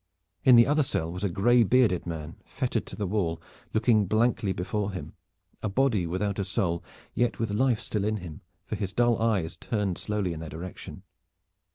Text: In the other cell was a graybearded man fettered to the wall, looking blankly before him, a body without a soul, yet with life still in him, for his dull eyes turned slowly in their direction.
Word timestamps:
In 0.43 0.55
the 0.55 0.65
other 0.65 0.81
cell 0.81 1.11
was 1.11 1.23
a 1.23 1.29
graybearded 1.29 2.07
man 2.07 2.37
fettered 2.43 2.87
to 2.87 2.95
the 2.95 3.05
wall, 3.05 3.39
looking 3.71 4.07
blankly 4.07 4.51
before 4.51 4.93
him, 4.93 5.13
a 5.61 5.69
body 5.69 6.07
without 6.07 6.39
a 6.39 6.43
soul, 6.43 6.83
yet 7.13 7.37
with 7.37 7.51
life 7.53 7.79
still 7.79 8.03
in 8.05 8.17
him, 8.17 8.41
for 8.65 8.75
his 8.75 8.93
dull 8.93 9.21
eyes 9.21 9.57
turned 9.57 9.99
slowly 9.99 10.33
in 10.33 10.39
their 10.39 10.49
direction. 10.49 11.03